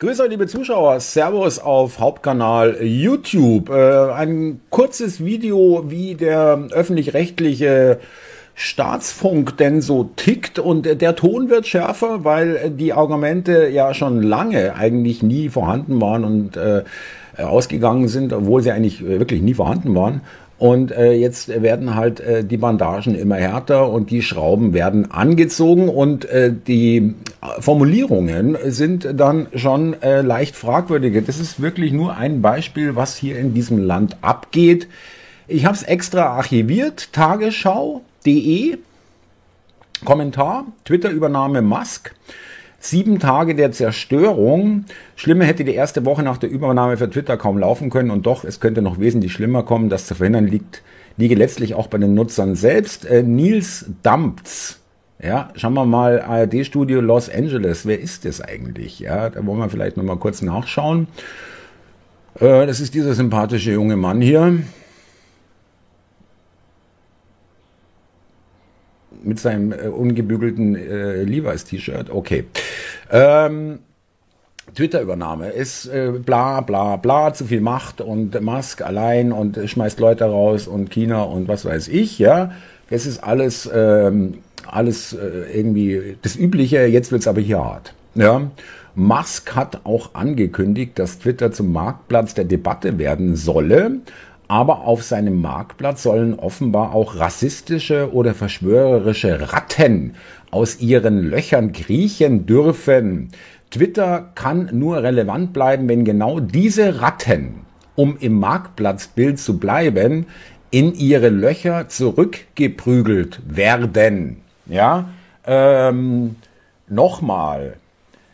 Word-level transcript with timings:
Grüße, 0.00 0.28
liebe 0.28 0.46
Zuschauer. 0.46 0.98
Servus 1.00 1.58
auf 1.58 2.00
Hauptkanal 2.00 2.82
YouTube. 2.82 3.68
Äh, 3.68 4.10
ein 4.12 4.62
kurzes 4.70 5.22
Video, 5.22 5.84
wie 5.88 6.14
der 6.14 6.68
öffentlich-rechtliche 6.70 8.00
Staatsfunk 8.54 9.58
denn 9.58 9.82
so 9.82 10.04
tickt 10.16 10.58
und 10.58 11.02
der 11.02 11.16
Ton 11.16 11.50
wird 11.50 11.66
schärfer, 11.66 12.24
weil 12.24 12.70
die 12.70 12.94
Argumente 12.94 13.68
ja 13.68 13.92
schon 13.92 14.22
lange 14.22 14.74
eigentlich 14.74 15.22
nie 15.22 15.50
vorhanden 15.50 16.00
waren 16.00 16.24
und 16.24 16.56
äh, 16.56 16.82
ausgegangen 17.36 18.08
sind, 18.08 18.32
obwohl 18.32 18.62
sie 18.62 18.70
eigentlich 18.70 19.06
wirklich 19.06 19.42
nie 19.42 19.52
vorhanden 19.52 19.94
waren. 19.94 20.22
Und 20.56 20.92
äh, 20.92 21.12
jetzt 21.12 21.62
werden 21.62 21.94
halt 21.94 22.20
äh, 22.20 22.42
die 22.42 22.56
Bandagen 22.56 23.14
immer 23.14 23.36
härter 23.36 23.90
und 23.90 24.10
die 24.10 24.22
Schrauben 24.22 24.72
werden 24.72 25.10
angezogen 25.10 25.90
und 25.90 26.24
äh, 26.24 26.50
die 26.54 27.16
Formulierungen 27.60 28.58
sind 28.64 29.08
dann 29.14 29.48
schon 29.54 30.00
äh, 30.02 30.20
leicht 30.20 30.56
fragwürdige. 30.56 31.22
Das 31.22 31.40
ist 31.40 31.62
wirklich 31.62 31.92
nur 31.92 32.16
ein 32.16 32.42
Beispiel, 32.42 32.96
was 32.96 33.16
hier 33.16 33.38
in 33.38 33.54
diesem 33.54 33.78
Land 33.78 34.18
abgeht. 34.20 34.88
Ich 35.48 35.64
habe 35.64 35.74
es 35.74 35.82
extra 35.82 36.26
archiviert, 36.26 37.12
tagesschau.de, 37.12 38.78
Kommentar, 40.04 40.66
Twitter-Übernahme 40.84 41.62
Musk. 41.62 42.14
Sieben 42.78 43.18
Tage 43.18 43.54
der 43.54 43.72
Zerstörung. 43.72 44.86
Schlimmer 45.16 45.44
hätte 45.44 45.64
die 45.64 45.74
erste 45.74 46.04
Woche 46.06 46.22
nach 46.22 46.38
der 46.38 46.50
Übernahme 46.50 46.96
für 46.96 47.10
Twitter 47.10 47.36
kaum 47.36 47.58
laufen 47.58 47.90
können 47.90 48.10
und 48.10 48.24
doch, 48.24 48.44
es 48.44 48.60
könnte 48.60 48.80
noch 48.80 48.98
wesentlich 48.98 49.32
schlimmer 49.32 49.62
kommen. 49.62 49.90
Das 49.90 50.06
zu 50.06 50.14
verhindern 50.14 50.46
liegt, 50.46 50.82
liege 51.16 51.34
letztlich 51.34 51.74
auch 51.74 51.88
bei 51.88 51.98
den 51.98 52.14
Nutzern 52.14 52.54
selbst. 52.54 53.04
Äh, 53.04 53.22
Nils 53.22 53.86
Dampz. 54.02 54.79
Ja, 55.22 55.50
schauen 55.54 55.74
wir 55.74 55.84
mal 55.84 56.20
ARD-Studio 56.22 57.00
Los 57.00 57.28
Angeles. 57.28 57.84
Wer 57.84 58.00
ist 58.00 58.24
das 58.24 58.40
eigentlich? 58.40 59.00
Ja, 59.00 59.28
da 59.28 59.44
wollen 59.44 59.58
wir 59.58 59.68
vielleicht 59.68 59.96
noch 59.96 60.04
mal 60.04 60.16
kurz 60.16 60.40
nachschauen. 60.40 61.08
Äh, 62.38 62.66
das 62.66 62.80
ist 62.80 62.94
dieser 62.94 63.14
sympathische 63.14 63.72
junge 63.72 63.96
Mann 63.96 64.20
hier. 64.20 64.62
mit 69.22 69.38
seinem 69.38 69.72
äh, 69.72 69.88
ungebügelten 69.88 70.74
äh, 70.76 71.22
Levi's-T-Shirt. 71.22 72.10
Okay. 72.10 72.44
Ähm, 73.10 73.80
Twitter-Übernahme 74.74 75.50
ist 75.50 75.86
äh, 75.86 76.12
bla 76.24 76.60
bla 76.60 76.96
bla, 76.96 77.32
zu 77.32 77.44
viel 77.44 77.60
Macht 77.60 78.00
und 78.00 78.40
Musk 78.40 78.82
allein 78.82 79.32
und 79.32 79.58
schmeißt 79.64 79.98
Leute 80.00 80.24
raus 80.24 80.66
und 80.66 80.90
China 80.90 81.22
und 81.22 81.48
was 81.48 81.64
weiß 81.64 81.88
ich, 81.88 82.18
ja. 82.18 82.52
Das 82.88 83.06
ist 83.06 83.22
alles, 83.22 83.70
ähm, 83.72 84.38
alles 84.66 85.12
äh, 85.12 85.58
irgendwie 85.58 86.16
das 86.22 86.36
Übliche, 86.36 86.86
jetzt 86.86 87.12
wird's 87.12 87.28
aber 87.28 87.40
hier 87.40 87.58
hart. 87.58 87.94
Ja. 88.14 88.50
Musk 88.94 89.54
hat 89.54 89.82
auch 89.84 90.14
angekündigt, 90.14 90.98
dass 90.98 91.20
Twitter 91.20 91.52
zum 91.52 91.72
Marktplatz 91.72 92.34
der 92.34 92.44
Debatte 92.44 92.98
werden 92.98 93.36
solle 93.36 94.00
aber 94.50 94.80
auf 94.80 95.04
seinem 95.04 95.40
Marktplatz 95.40 96.02
sollen 96.02 96.34
offenbar 96.34 96.92
auch 96.92 97.14
rassistische 97.16 98.12
oder 98.12 98.34
verschwörerische 98.34 99.52
Ratten 99.52 100.14
aus 100.50 100.80
ihren 100.80 101.22
Löchern 101.22 101.70
kriechen 101.70 102.46
dürfen. 102.46 103.28
Twitter 103.70 104.32
kann 104.34 104.70
nur 104.72 105.04
relevant 105.04 105.52
bleiben, 105.52 105.88
wenn 105.88 106.04
genau 106.04 106.40
diese 106.40 107.00
Ratten, 107.00 107.60
um 107.94 108.16
im 108.18 108.40
Marktplatzbild 108.40 109.38
zu 109.38 109.60
bleiben, 109.60 110.26
in 110.72 110.94
ihre 110.94 111.28
Löcher 111.28 111.86
zurückgeprügelt 111.86 113.40
werden. 113.46 114.38
Ja, 114.70 115.10
ähm, 115.46 116.36
nochmal, 116.88 117.76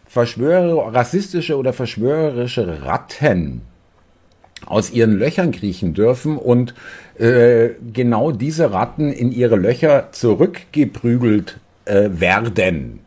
Verschwörer, 0.07 0.95
rassistische 0.95 1.57
oder 1.57 1.73
verschwörerische 1.73 2.85
Ratten 2.85 3.63
aus 4.65 4.91
ihren 4.91 5.19
Löchern 5.19 5.51
kriechen 5.51 5.95
dürfen 5.95 6.37
und 6.37 6.75
äh, 7.19 7.71
genau 7.93 8.33
diese 8.33 8.73
Ratten 8.73 9.13
in 9.13 9.33
ihre 9.33 9.57
Löcher 9.57 10.09
zurückgeprügelt 10.13 11.59
äh, 11.87 12.11
werden. 12.13 13.01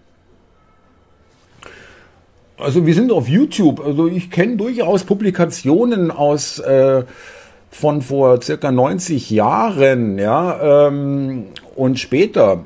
Also 2.58 2.86
wir 2.86 2.94
sind 2.94 3.12
auf 3.12 3.28
YouTube. 3.28 3.80
Also 3.80 4.08
ich 4.08 4.32
kenne 4.32 4.58
durchaus 4.58 5.04
Publikationen 5.04 6.12
aus 6.12 6.60
äh, 6.60 7.04
von 7.72 8.02
vor 8.02 8.42
circa 8.42 8.72
90 8.72 9.30
Jahren, 9.30 10.18
ja, 10.18 10.88
ähm, 10.88 11.46
und 11.76 12.00
später 12.00 12.66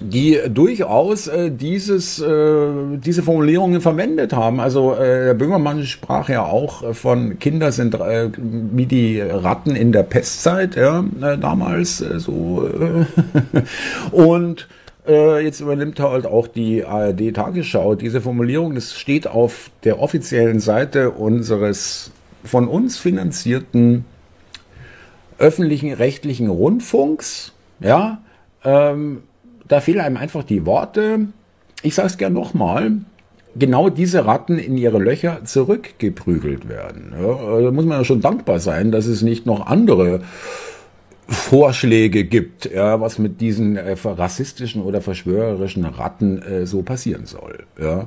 die 0.00 0.40
durchaus 0.48 1.26
äh, 1.28 1.50
dieses, 1.50 2.20
äh, 2.20 2.66
diese 2.96 3.22
Formulierungen 3.22 3.80
verwendet 3.80 4.32
haben. 4.32 4.60
Also 4.60 4.94
äh, 4.94 5.26
der 5.26 5.34
Böhmermann 5.34 5.84
sprach 5.84 6.28
ja 6.28 6.44
auch 6.44 6.94
von 6.94 7.38
Kinder 7.38 7.72
sind 7.72 7.94
äh, 7.94 8.30
wie 8.36 8.86
die 8.86 9.20
Ratten 9.20 9.76
in 9.76 9.92
der 9.92 10.02
Pestzeit, 10.02 10.76
ja, 10.76 11.04
äh, 11.20 11.38
damals 11.38 12.00
äh, 12.00 12.18
so. 12.18 12.68
Äh, 12.68 13.62
und 14.12 14.68
äh, 15.06 15.44
jetzt 15.44 15.60
übernimmt 15.60 15.98
halt 16.00 16.26
auch 16.26 16.46
die 16.46 16.84
ARD 16.84 17.34
Tagesschau 17.34 17.94
diese 17.94 18.20
Formulierung. 18.20 18.74
Das 18.74 18.94
steht 18.94 19.26
auf 19.26 19.70
der 19.84 20.00
offiziellen 20.00 20.60
Seite 20.60 21.10
unseres 21.10 22.12
von 22.44 22.68
uns 22.68 22.98
finanzierten 22.98 24.04
öffentlichen 25.38 25.92
rechtlichen 25.92 26.48
Rundfunks. 26.48 27.52
Ja, 27.80 28.22
ähm, 28.64 29.22
da 29.68 29.80
fehlen 29.80 30.00
einem 30.00 30.16
einfach 30.16 30.44
die 30.44 30.66
Worte. 30.66 31.28
Ich 31.82 31.94
sage 31.94 32.08
es 32.08 32.18
gern 32.18 32.32
nochmal. 32.32 32.92
Genau 33.54 33.90
diese 33.90 34.24
Ratten 34.24 34.58
in 34.58 34.78
ihre 34.78 34.98
Löcher 34.98 35.44
zurückgeprügelt 35.44 36.68
werden. 36.68 37.12
Ja, 37.20 37.60
da 37.60 37.70
muss 37.70 37.84
man 37.84 37.98
ja 37.98 38.04
schon 38.04 38.22
dankbar 38.22 38.60
sein, 38.60 38.92
dass 38.92 39.06
es 39.06 39.20
nicht 39.20 39.44
noch 39.44 39.66
andere 39.66 40.22
Vorschläge 41.28 42.24
gibt, 42.24 42.70
ja, 42.70 43.00
was 43.00 43.18
mit 43.18 43.40
diesen 43.40 43.76
äh, 43.76 43.96
rassistischen 44.04 44.82
oder 44.82 45.00
verschwörerischen 45.00 45.84
Ratten 45.84 46.42
äh, 46.42 46.66
so 46.66 46.82
passieren 46.82 47.26
soll. 47.26 47.64
Ja. 47.80 48.06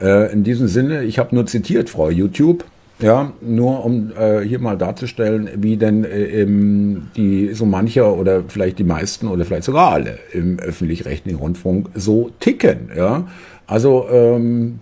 Äh, 0.00 0.32
in 0.32 0.42
diesem 0.44 0.68
Sinne, 0.68 1.04
ich 1.04 1.18
habe 1.18 1.34
nur 1.34 1.46
zitiert, 1.46 1.90
Frau 1.90 2.10
YouTube. 2.10 2.64
Ja, 3.02 3.32
nur 3.40 3.84
um 3.84 4.12
äh, 4.16 4.42
hier 4.42 4.60
mal 4.60 4.78
darzustellen, 4.78 5.50
wie 5.56 5.76
denn 5.76 6.04
äh, 6.04 6.46
die 7.16 7.52
so 7.52 7.66
mancher 7.66 8.14
oder 8.16 8.44
vielleicht 8.46 8.78
die 8.78 8.84
meisten 8.84 9.26
oder 9.26 9.44
vielleicht 9.44 9.64
sogar 9.64 9.90
alle 9.90 10.20
im 10.32 10.60
öffentlich-rechtlichen 10.60 11.36
Rundfunk 11.36 11.88
so 11.96 12.30
ticken. 12.38 12.90
Ja, 12.96 13.26
also 13.66 14.08
ähm, 14.08 14.78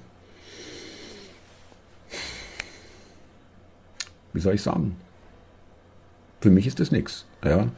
wie 4.34 4.40
soll 4.40 4.54
ich 4.54 4.62
sagen? 4.62 4.96
Für 6.42 6.50
mich 6.50 6.66
ist 6.66 6.78
das 6.78 6.90
nichts. 6.90 7.24
Ja, 7.42 7.68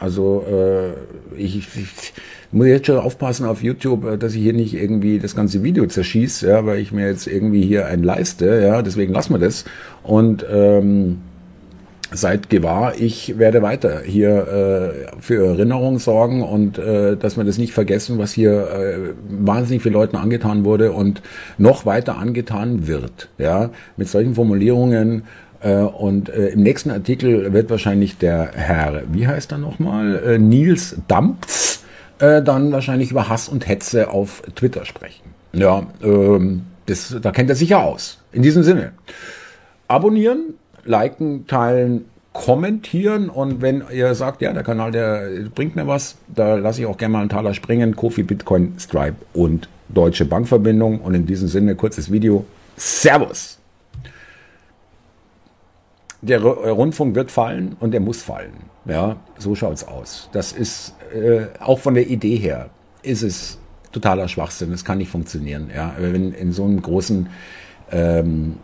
also 0.00 0.44
äh, 0.50 1.38
ich, 1.40 1.56
ich 1.56 2.12
muss 2.52 2.66
jetzt 2.66 2.86
schon 2.86 2.96
aufpassen 2.96 3.46
auf 3.46 3.62
YouTube, 3.62 4.04
äh, 4.04 4.18
dass 4.18 4.34
ich 4.34 4.42
hier 4.42 4.54
nicht 4.54 4.74
irgendwie 4.74 5.18
das 5.18 5.36
ganze 5.36 5.62
Video 5.62 5.86
zerschieße, 5.86 6.48
ja, 6.48 6.66
weil 6.66 6.78
ich 6.78 6.90
mir 6.90 7.06
jetzt 7.06 7.26
irgendwie 7.26 7.62
hier 7.62 7.86
ein 7.86 8.02
leiste, 8.02 8.60
ja, 8.60 8.82
deswegen 8.82 9.12
lassen 9.12 9.34
wir 9.34 9.38
das. 9.38 9.64
Und 10.02 10.44
ähm, 10.50 11.18
seid 12.12 12.50
gewahr, 12.50 12.94
ich 12.98 13.38
werde 13.38 13.62
weiter 13.62 14.00
hier 14.04 14.48
äh, 14.48 15.20
für 15.20 15.46
Erinnerung 15.46 15.98
sorgen 15.98 16.42
und 16.42 16.78
äh, 16.78 17.16
dass 17.16 17.36
wir 17.36 17.44
das 17.44 17.58
nicht 17.58 17.72
vergessen, 17.72 18.18
was 18.18 18.32
hier 18.32 18.68
äh, 18.68 18.98
wahnsinnig 19.28 19.82
vielen 19.82 19.94
Leuten 19.94 20.16
angetan 20.16 20.64
wurde 20.64 20.92
und 20.92 21.22
noch 21.56 21.86
weiter 21.86 22.18
angetan 22.18 22.88
wird. 22.88 23.28
Ja, 23.38 23.70
mit 23.96 24.08
solchen 24.08 24.34
Formulierungen 24.34 25.22
und 25.68 26.28
äh, 26.30 26.48
im 26.48 26.62
nächsten 26.62 26.90
Artikel 26.90 27.52
wird 27.52 27.68
wahrscheinlich 27.68 28.18
der 28.18 28.52
Herr, 28.54 29.02
wie 29.12 29.26
heißt 29.26 29.52
er 29.52 29.58
nochmal, 29.58 30.22
äh, 30.24 30.38
Nils 30.38 30.96
Dampz, 31.06 31.84
äh, 32.18 32.42
dann 32.42 32.72
wahrscheinlich 32.72 33.10
über 33.10 33.28
Hass 33.28 33.48
und 33.48 33.68
Hetze 33.68 34.10
auf 34.10 34.42
Twitter 34.54 34.84
sprechen. 34.84 35.22
Ja, 35.52 35.86
ähm, 36.02 36.62
das, 36.86 37.16
da 37.20 37.30
kennt 37.30 37.50
er 37.50 37.56
sich 37.56 37.70
ja 37.70 37.82
aus. 37.82 38.22
In 38.32 38.42
diesem 38.42 38.62
Sinne, 38.62 38.92
abonnieren, 39.88 40.54
liken, 40.84 41.46
teilen, 41.46 42.06
kommentieren 42.32 43.28
und 43.28 43.60
wenn 43.60 43.82
ihr 43.92 44.14
sagt, 44.14 44.40
ja, 44.40 44.52
der 44.52 44.62
Kanal, 44.62 44.92
der 44.92 45.28
bringt 45.54 45.76
mir 45.76 45.86
was, 45.86 46.16
da 46.28 46.54
lasse 46.56 46.80
ich 46.80 46.86
auch 46.86 46.96
gerne 46.96 47.12
mal 47.12 47.20
einen 47.20 47.28
Taler 47.28 47.54
springen, 47.54 47.96
Kofi, 47.96 48.22
Bitcoin, 48.22 48.74
Stripe 48.78 49.16
und 49.34 49.68
Deutsche 49.88 50.24
Bankverbindung 50.24 51.00
und 51.00 51.14
in 51.14 51.26
diesem 51.26 51.48
Sinne 51.48 51.74
kurzes 51.74 52.12
Video. 52.12 52.46
Servus! 52.76 53.59
Der 56.22 56.40
äh, 56.40 56.68
Rundfunk 56.70 57.14
wird 57.14 57.30
fallen 57.30 57.76
und 57.80 57.94
er 57.94 58.00
muss 58.00 58.22
fallen. 58.22 58.70
Ja, 58.86 59.16
so 59.38 59.54
schaut's 59.54 59.84
aus. 59.84 60.28
Das 60.32 60.52
ist 60.52 60.94
äh, 61.14 61.46
auch 61.60 61.78
von 61.78 61.94
der 61.94 62.08
Idee 62.08 62.36
her 62.36 62.70
ist 63.02 63.22
es 63.22 63.58
totaler 63.92 64.28
Schwachsinn. 64.28 64.70
Das 64.70 64.84
kann 64.84 64.98
nicht 64.98 65.10
funktionieren. 65.10 65.70
Ja, 65.74 65.94
wenn 65.98 66.32
in 66.32 66.52
so 66.52 66.64
einem 66.64 66.80
großen 66.80 67.28
ähm, 67.90 68.56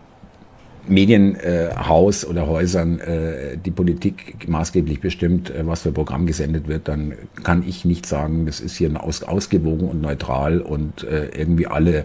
Medienhaus 0.88 2.24
äh, 2.24 2.26
oder 2.26 2.46
Häusern 2.46 3.00
äh, 3.00 3.56
die 3.56 3.70
Politik 3.70 4.48
maßgeblich 4.48 5.00
bestimmt, 5.00 5.50
äh, 5.50 5.66
was 5.66 5.82
für 5.82 5.92
Programm 5.92 6.26
gesendet 6.26 6.68
wird, 6.68 6.88
dann 6.88 7.14
kann 7.42 7.64
ich 7.66 7.84
nicht 7.84 8.06
sagen, 8.06 8.46
das 8.46 8.60
ist 8.60 8.76
hier 8.76 9.02
aus, 9.02 9.22
ausgewogen 9.22 9.88
und 9.88 10.00
neutral 10.00 10.60
und 10.60 11.02
äh, 11.04 11.26
irgendwie 11.36 11.66
alle 11.66 12.04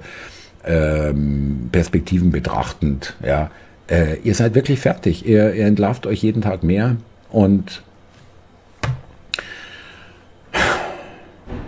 ähm, 0.65 1.69
Perspektiven 1.71 2.31
betrachtend. 2.31 3.15
Ja, 3.25 3.51
äh, 3.91 4.17
ihr 4.23 4.33
seid 4.33 4.55
wirklich 4.55 4.79
fertig. 4.79 5.25
Ihr, 5.25 5.53
ihr 5.53 5.65
entlarvt 5.65 6.07
euch 6.07 6.23
jeden 6.23 6.41
Tag 6.41 6.63
mehr 6.63 6.95
und 7.29 7.83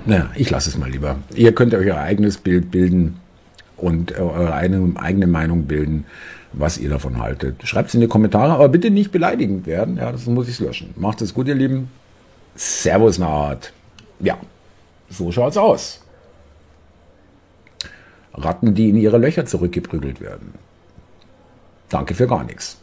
naja, 0.05 0.31
ich 0.35 0.49
lasse 0.49 0.69
es 0.69 0.77
mal 0.77 0.89
lieber. 0.89 1.17
Ihr 1.35 1.53
könnt 1.53 1.73
euch 1.73 1.87
euer 1.87 1.97
eigenes 1.97 2.37
Bild 2.37 2.71
bilden 2.71 3.19
und 3.77 4.17
eure 4.17 4.53
eigene, 4.53 4.99
eigene 4.99 5.27
Meinung 5.27 5.65
bilden, 5.65 6.05
was 6.53 6.77
ihr 6.77 6.89
davon 6.89 7.21
haltet. 7.21 7.65
Schreibt 7.67 7.89
es 7.89 7.95
in 7.95 8.01
die 8.01 8.07
Kommentare, 8.07 8.53
aber 8.53 8.69
bitte 8.69 8.89
nicht 8.89 9.11
beleidigend 9.11 9.65
werden. 9.65 9.97
Ja, 9.97 10.11
das 10.11 10.25
muss 10.25 10.49
ich 10.49 10.59
löschen. 10.59 10.93
Macht 10.95 11.21
es 11.21 11.33
gut, 11.33 11.47
ihr 11.47 11.55
Lieben. 11.55 11.89
Servus, 12.55 13.17
Naht. 13.17 13.73
Ja, 14.19 14.37
so 15.09 15.31
schaut's 15.31 15.57
aus. 15.57 16.01
Ratten, 18.33 18.75
die 18.75 18.89
in 18.89 18.97
ihre 18.97 19.17
Löcher 19.17 19.45
zurückgeprügelt 19.45 20.21
werden. 20.21 20.53
Danke 21.93 22.15
für 22.15 22.25
gar 22.25 22.43
nichts. 22.43 22.77